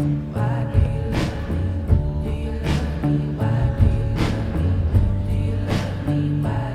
Why 0.00 0.64
do 0.72 0.78
you 2.30 2.52
love 5.68 6.08
me? 6.08 6.40
Why? 6.42 6.69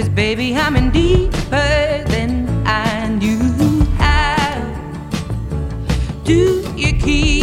Cause 0.00 0.08
baby, 0.08 0.56
I'm 0.56 0.76
in 0.76 0.90
deeper 0.92 2.04
than 2.08 2.48
I 2.66 3.06
knew 3.08 3.84
how. 3.98 4.56
Do 6.24 6.64
you 6.74 6.98
keep? 6.98 7.39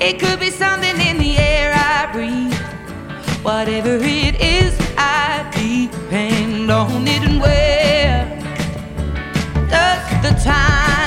It 0.00 0.18
could 0.18 0.40
be 0.40 0.48
something 0.48 0.98
in 0.98 1.18
the 1.18 1.36
air 1.36 1.74
I 1.74 2.10
breathe. 2.10 2.54
Whatever 3.42 3.98
it 4.00 4.40
is, 4.40 4.74
I 4.96 5.46
depend 5.52 6.70
on 6.70 7.06
it. 7.06 7.22
And 7.22 7.38
where 7.38 8.24
does 9.68 10.22
the 10.22 10.42
time? 10.42 10.99